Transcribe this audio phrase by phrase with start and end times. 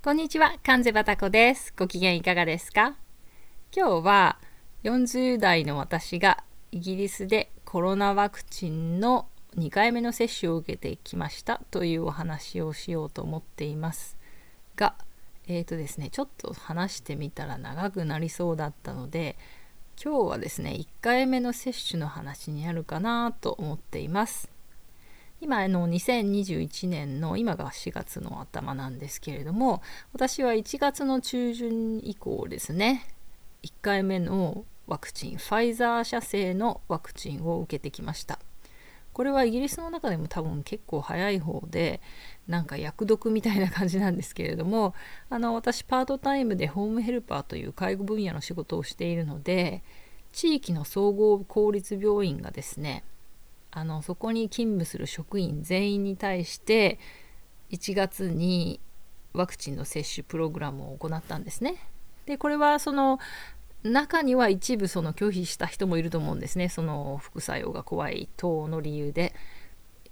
[0.00, 1.74] こんにちは、関瀬バタコです。
[1.76, 2.94] ご機嫌いかがですか？
[3.74, 4.38] 今日は
[4.84, 9.26] 40代の私がイギリスでコロナワクチンの
[9.56, 14.16] 2回目の接種を受けてきましたというお話をしようと思っています
[14.76, 14.94] が、
[15.48, 19.36] えーとですね、ちょっと話してみたら長くなりそうだったので
[20.02, 24.48] 今日はですね1回目の接種の話になるかなと思っています。
[25.40, 29.82] 今あの2021年の今が4月の頭なんですけれども
[30.12, 33.06] 私は1月の中旬以降ですね
[33.62, 38.38] 1回目のワクチンファイザー社製のワクチンを受けてきました。
[39.12, 42.00] これはイギリスの中でも多分結構早い方で
[42.46, 44.94] なんか薬毒みたいな感じなんですけれども
[45.28, 49.82] あの私パートタイムでホームヘルパーという介護分野の仕事をしているので
[50.30, 53.02] 地域の総合公立病院がですね
[53.70, 56.98] あのそこに勤務する職員全員に対して
[57.70, 58.80] 1月に
[59.32, 61.76] ワクチンの接種プログラムを行ったんですね。
[62.26, 63.18] でこれはその
[63.82, 69.34] 中には一部その拒否した人もいると思うんですねその副作用が怖い等の理由で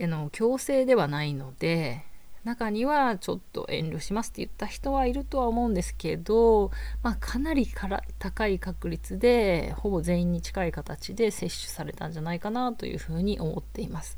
[0.00, 2.04] あの強制ではないので
[2.46, 6.70] 中にはちょっと遠慮しますって言った人はいるとは思うんですけど、
[7.02, 14.16] まあ、かなりから高い確率でほぼ全員に近い形で接種されたんじゃないかなというふうに思っています。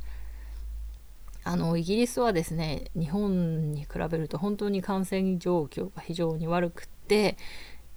[1.43, 7.39] あのイギリスはですね日本に比べると本当に感染状況が非常に悪くって、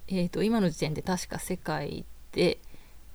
[0.08, 2.60] えー、と今の時点で確か世界で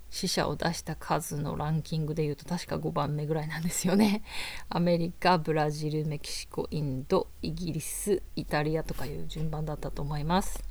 [0.09, 4.23] 死者を出した数のランキングでいうと確か5番目ぐらいなんですよね。
[4.69, 10.63] アメリカ、ブラジル、メキシコ、インド、イギリス、イタリアとかいう順番だったと思います。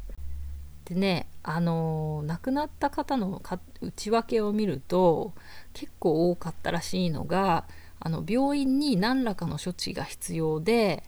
[0.87, 3.43] でね、あの亡くなった方の
[3.81, 5.35] 内訳を見ると
[5.73, 7.67] 結構多かったらしいのが
[7.99, 11.03] あの病院に何らかの処置が必要で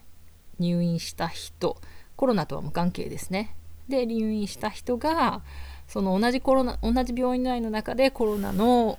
[0.59, 1.81] 入院した人
[2.17, 3.55] コロナとは無関係ですね。
[3.89, 5.43] で入院した人が
[5.89, 8.98] その同じコロナ同じ病院内の中でコロナの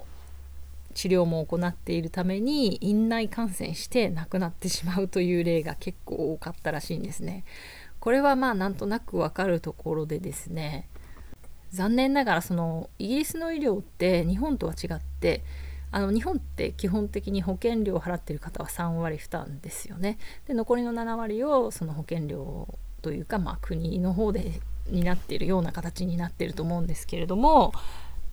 [0.95, 7.45] 治療も行っているために院内感染して亡くなってしまうという例が結構多かったらしいんですね。
[7.99, 10.87] これはまあなんとなくわかるところでですね
[11.71, 15.43] 残念ながらそのイギリスの医療って日本とは違って
[15.91, 20.17] あの日本って基本的に保険料を払っている方は3割負担ですよね。
[20.47, 22.67] で残りの7割をその保険料
[23.01, 24.59] というか、まあ、国の方で
[24.91, 27.73] になっているような形になっていると思うんですけれども、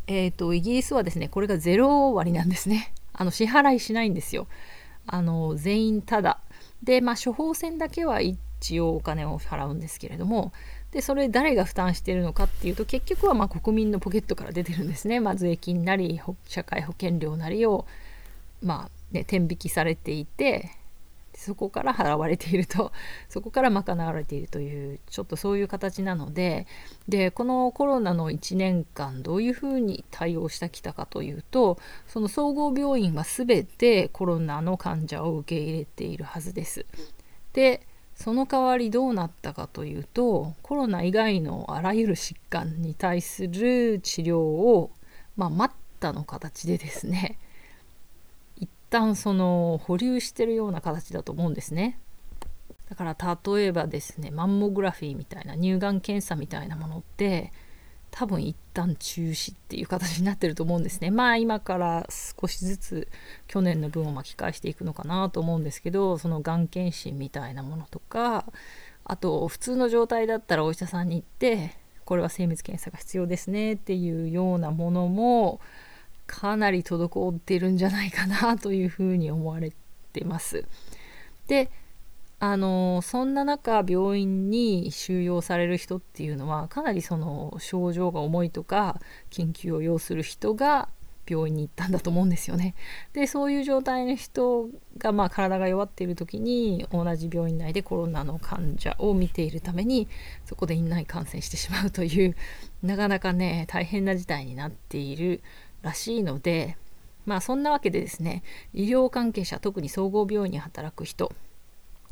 [0.06, 2.92] えーと、イギリスはですねこれが0割なんですね。
[3.12, 4.46] あの支払いしないんですよ。
[5.06, 6.40] あの全員ただ
[6.82, 10.52] で、まあ、処方箋だけは一応お金を払うんですけれども
[10.90, 17.86] でそれ誰が負担しているのかっていうと結局はま国民のポケットから出てるんですね、まあ、税金なり社会保険料なりを、
[18.62, 20.72] まあね、天引きされていて
[21.36, 22.92] そこから払われていると
[23.28, 26.66] そこから賄われているというちょっとそういう形なので
[27.08, 36.86] でこのコロナの1年間どういうふうに対応してきたかというとその総合病院は全てコロナの患者を受け入れているはずです。
[37.52, 44.90] でその代わりどうなったかというとコロナ以外のあらゆる疾患に対する治療を、
[45.36, 47.38] まあ、待ったの形でですね
[48.90, 51.98] 旦その保留してるような形だと思うんですね。
[52.88, 57.52] だから例えばですねマンモグラフィーみたいな乳がん検査みたいなものって
[58.12, 61.10] 多分一旦中止っていう形になってると思うんですね。
[61.10, 62.06] まあ今から
[62.40, 63.08] 少しずつ
[63.46, 68.46] 去年の分を巻き返していくのかなと思うんですけどそのがん検診みたいなものとか
[69.04, 75.60] あと普通の状態だったらお医者さんに行ってこれは精密検査が必要ですねっていうようなものも
[76.26, 79.72] かなり滞ってるんじゃないかなというふうに思われ
[80.12, 80.64] てます。
[81.46, 81.70] で
[82.38, 89.00] あのそんな中病院に収容される人っていうのはかなりその症状が重いとか
[89.30, 90.88] 緊急を要する人が
[91.28, 92.74] 病院に行ったんだと思うんですよね。
[93.12, 100.06] でそういう状態の人が、まあ、体が弱っている時に同じ病院内でコロナの患者を見ているために
[100.44, 102.36] そこで院内感染してしまうという
[102.82, 105.42] なかなかね大変な事態になっている
[105.86, 106.76] らしいので
[107.24, 108.42] まあそんなわけでですね
[108.74, 111.32] 医療関係者特に総合病院に働く人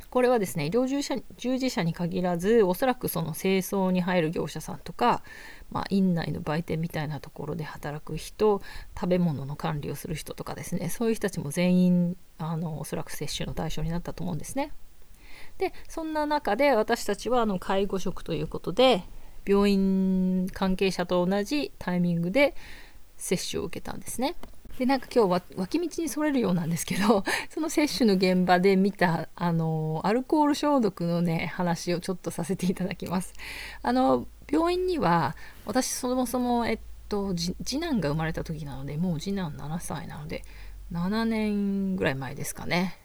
[0.09, 5.23] これはですね医療従事者従事者に限らずおそらくその清掃に入る業者さんとか、
[5.71, 8.61] まあ、院内の売店みたいなところで働く人
[8.97, 14.71] 食べ物の管理をする人とかですねそういう人たちも全員あのおそらく接種の対象になったと思うんですね。
[15.57, 19.03] でそんな中で私たちはあの介護職ということで
[19.45, 22.55] 病院関係者と同じタイミングで
[23.17, 24.35] 接種を受けたんですね。
[24.77, 33.33] でなんか今日は脇道にそれるようなんですけど その接種の現場で見たあのアルコール消毒のね話をちょっとさせていただきます。
[33.81, 35.35] あの病院には
[35.65, 36.79] 私そもそも、えっ
[37.09, 40.43] と、次男が生まれた時なのでもう次男7歳なので
[40.91, 42.97] 7年ぐらい前ですかね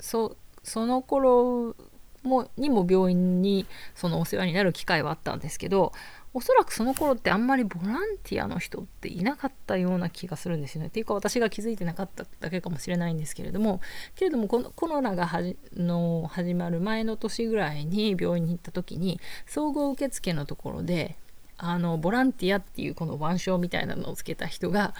[0.00, 1.76] そその頃
[2.22, 5.92] もにも病院にそのお世話になる機会はあったんですけど
[6.36, 10.88] おそらくその頃ってあんまりボランティアの人っていなかったような気がするんですよね。
[10.88, 13.80] っていうか私が気づいてなかっただけかもしれないんですけれども
[14.16, 21.16] けれどもこのコロナがはじの始まる前の年ぐらいに病院に行った時に総合受付のところで
[21.56, 24.92] あのボランティアっていうこの腕章みたいなのをつけた人が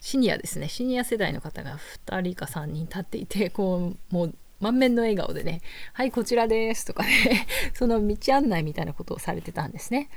[0.00, 1.76] シニアですねシニア世代の方が
[2.06, 5.60] 2人か3人立っていてこうもう満面の笑顔でね
[5.92, 10.08] 「はいこちらです」とかね その道案内みたいなことをされてたんですね。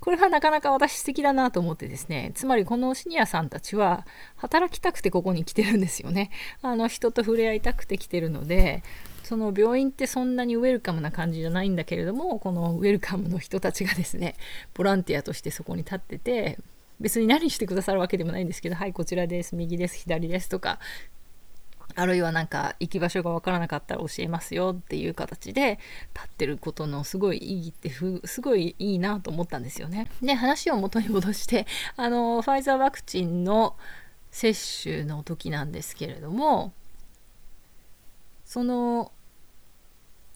[0.00, 4.06] これはなかなか私素敵だなと思ってですねつまりこのシニアさんたちは
[4.36, 6.30] 働きたくてここに来てるんですよね。
[6.62, 8.82] あの人と触れ合いたくて来てるので
[9.22, 14.34] その病院ってそんなにウェルカムな感じじゃないんだけれどもこのウェルカムの人たちがですね
[14.74, 16.58] ボランティアとしてそこに立ってて
[16.98, 20.78] 別に何してくださるわけでもないんですけどはいこちらです右です左ですとか
[21.94, 25.78] あるいはなんか行き場所がわからなかったら教えますよっていう形で
[26.14, 27.90] 立ってることのすごい意義って
[28.26, 30.08] すごいいいなと思ったんですよね。
[30.22, 31.66] で話を元に戻して
[31.96, 33.76] あのファイザーワクチンの
[34.30, 36.72] 接種の時なんですけれども
[38.44, 39.12] その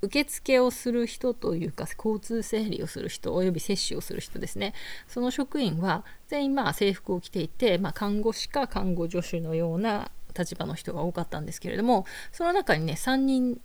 [0.04, 4.74] 受付をする人というか交通整理をする人および接種をする人ですね
[5.08, 13.60] その職員は全員まあ制服を着ていて、まあ、看護師か看護助手のような立場の人が多かったんですけれどもその中にね3人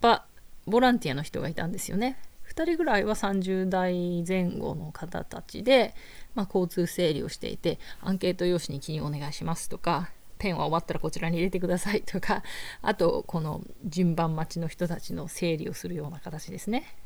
[0.00, 0.24] は
[0.66, 2.18] ボランティアの人がいたんですよね。
[2.48, 5.94] 2人ぐらいは30代前後の方たちで、
[6.34, 12.42] まあ、交通整理をしていてアンケート用紙に記入お願いしますとかペンは終わったらこちらに入れてくださいとか
[12.80, 16.96] あとこの順番待ちの人たちの整理をするような形ですね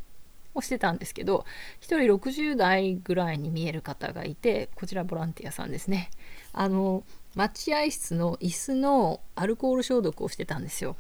[0.55, 1.45] をしてたんですけど
[1.81, 6.11] 1人60代ぐらいに見える方がいてこちらボランティアさんですね
[6.53, 7.05] あの
[7.35, 10.97] 待合室の椅子のアルコール消毒をしてたんですよ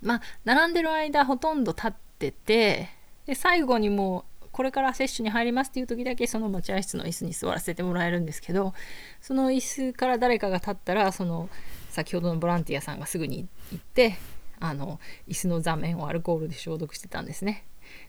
[0.00, 2.90] まあ並んでる間ほとんど立ってて
[3.26, 8.72] で最後にもうこれから接種に入りますっていう時だけその待合室の椅子に座らせてもらえるんですけど
[9.20, 11.48] その椅子から誰かが立ったらその
[11.90, 14.16] 先ほどのボランティアさんがすぐに行って
[14.60, 17.64] あの椅子の座面をアルコールで消毒してたんですね。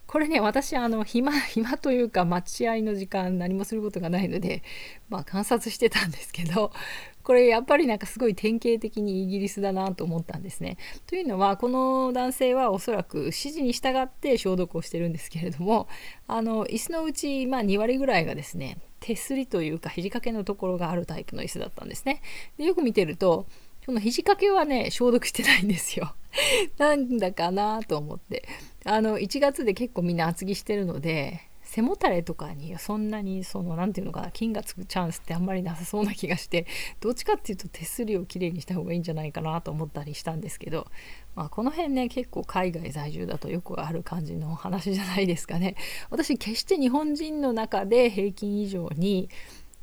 [0.06, 4.62] これね私あの暇 暇というか待合の時間何もすることがないので
[5.08, 6.72] まあ観察してたんですけど
[7.22, 10.76] これやっぱりなんかすごい典型的にイギリスだなと思ったんですね。
[11.06, 15.88] というのはこの男性はおそらく指示に従って消毒をしてるんですけれども
[16.28, 22.22] あの椅子のうち、まあ、2割ぐらいがですね手すりというか肘掛けのところがあるタイプの椅子だったんですね。
[22.58, 23.46] でよく見てると
[23.84, 26.14] その肘掛けはね消毒してないんですよ。
[26.78, 28.46] なんだかなと思って
[28.84, 36.66] あの1月で結構みんな厚着してるので背もたれとかにそんなにその何て言うのかな菌がつくチャンスってあんまりなさそうな気がして
[37.00, 40.86] どっちかっていうと手すりをきれいにした方がいいんじゃないかなと思ったりしたんですけど、
[41.34, 45.74] まあ、この辺ね結構海外在住だとよくある感じの話じゃないですかね。
[46.08, 49.28] 私決して日本人の中で平均以上に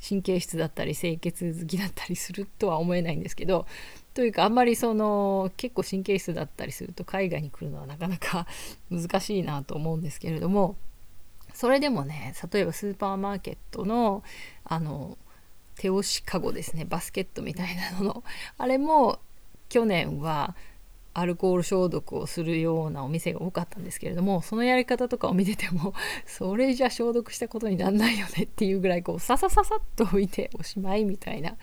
[0.06, 3.66] 神経質だったり清潔好きだったりするとは思えないんですけど
[4.14, 8.46] というかあんまりその結構神経質だったりすると海外に来るのはなかなか
[8.90, 10.76] 難しいなと思うんですけれども
[11.52, 14.22] それでもね例えばスーパーマーケットの
[14.64, 15.18] あの
[15.76, 18.24] 手押しかごですねバスケットみたいなのの
[18.56, 19.18] あれも
[19.68, 20.54] 去年は
[21.14, 25.94] アルコール消毒をするようなお店が多かったんですけれどもそのやり方とかを見てても
[26.26, 31.56] それじゃ消毒したことになんないよねっていうぐらいこうささささっと置いておしまいみたいな。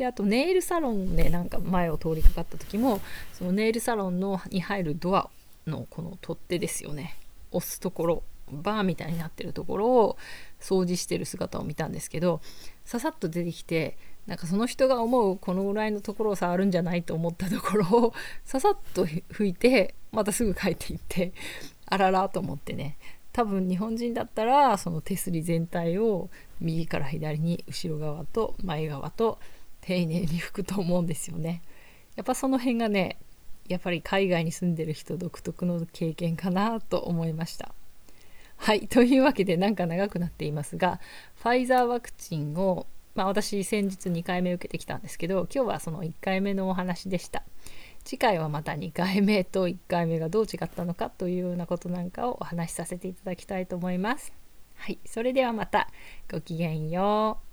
[0.00, 3.02] であとネイルサロンでなんか前を通りかかった時も
[3.34, 5.28] そのネイルサロンのに入るドア
[5.66, 7.18] のこの取っ手ですよね。
[7.52, 10.16] 押すところバーみたいになってるところを
[10.58, 12.40] 掃除してる姿を見たんですけど
[12.86, 18.14] ささっと出てきてなんかその人が思うこのぐらいのところを触るんじゃないと思ったところを
[18.46, 21.34] ささっと拭いてまたすぐ帰っていって
[21.84, 22.96] あららと思ってね。
[23.32, 26.30] 多分日本人だったらその手すり全体を
[26.60, 29.38] 右から左に後ろ側と前側と
[29.80, 31.62] 丁寧に拭くと思うんですよね。
[32.16, 33.18] やっぱその辺がね
[33.70, 37.72] やっぱり海外に住んでる人独特の経験かなと思いました。
[38.56, 38.88] はい。
[38.88, 41.00] というわけで、なんか長くなっていますが、
[41.36, 47.44] ファイザーワクチンを、まあ私先日2回目受けてきたんですけど、今日はその1回目のお話でした。
[48.04, 54.32] 次回はまた2回目と1回目がどう違ったのかというようなことなんかをお話しさせていただきたいと思います。
[54.74, 54.98] はい。
[55.06, 55.88] それではまた、
[56.30, 57.49] ごきげんよう。